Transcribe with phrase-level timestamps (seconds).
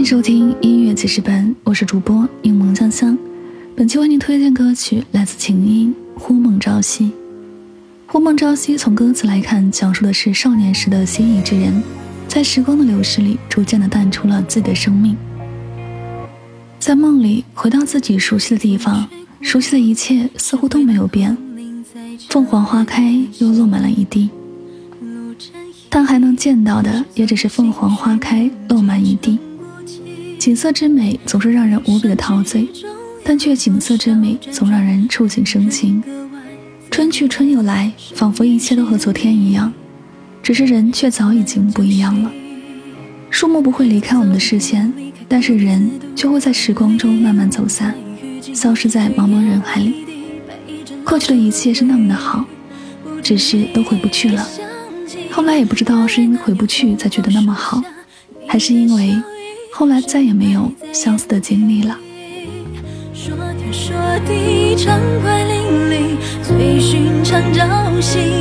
[0.00, 3.18] 欢迎收听音乐记事本，我是主播柠檬香香。
[3.76, 7.04] 本期为您推荐歌曲来自秦音《忽梦朝夕》。
[8.06, 11.82] 《忽梦朝夕》从歌词来看，讲述的是少年时的心仪之人，
[12.26, 15.14] 在时光的流逝里，逐渐的淡出了自己的生命，
[16.78, 19.06] 在梦里回到自己熟悉的地方，
[19.42, 21.36] 熟悉的一切似乎都没有变。
[22.30, 24.30] 凤凰花开，又落满了一地。
[25.90, 29.38] 但还能见到的，也只是凤凰花开，落满一地。
[30.40, 32.66] 景色之美总是让人无比的陶醉，
[33.22, 36.02] 但却景色之美总让人触景生情。
[36.90, 39.70] 春去春又来，仿佛一切都和昨天一样，
[40.42, 42.32] 只是人却早已经不一样了。
[43.28, 44.90] 树木不会离开我们的视线，
[45.28, 47.94] 但是人却会在时光中慢慢走散，
[48.54, 50.06] 消失在茫茫人海里。
[51.04, 52.46] 过去的一切是那么的好，
[53.22, 54.48] 只是都回不去了。
[55.30, 57.82] 后来也不知道是因为回不去才觉得那么好，
[58.48, 59.14] 还是因为
[59.80, 61.96] 后来再也没有相似的经历了。
[63.14, 63.96] 说天说
[64.28, 65.56] 地，畅快淋
[65.88, 68.39] 漓，最寻常朝夕，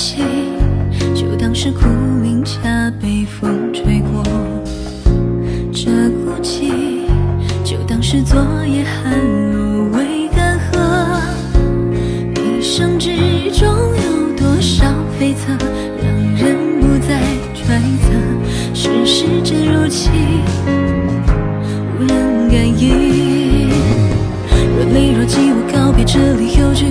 [0.00, 0.16] 息，
[1.14, 1.80] 就当是苦
[2.22, 4.22] 茗茶被风吹过；
[5.74, 5.90] 这
[6.24, 6.72] 孤寂，
[7.62, 9.12] 就当是昨夜寒
[9.52, 11.20] 露未干涸。
[12.34, 13.10] 一生之
[13.52, 14.86] 中有多少
[15.18, 15.60] 悱恻，
[16.00, 17.20] 让人不再
[17.54, 18.08] 揣测。
[18.72, 20.08] 世事真如棋，
[21.98, 23.68] 无人感应。
[24.78, 26.86] 若离若即，我告别这里，又去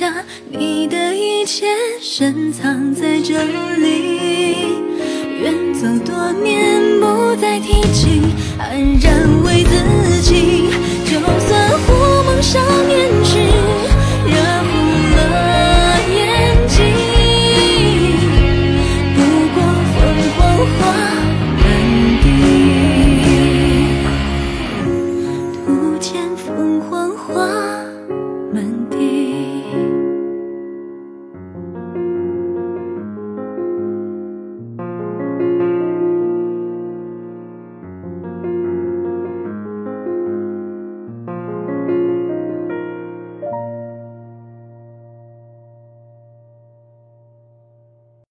[0.00, 1.66] 下，你的一切
[2.00, 3.34] 深藏在这
[3.76, 4.78] 里。
[5.42, 8.22] 远走多年，不再提起，
[8.58, 10.70] 安然为自己。
[11.04, 11.92] 就算忽
[12.24, 13.19] 梦少年